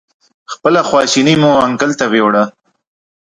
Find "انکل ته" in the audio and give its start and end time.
1.65-2.05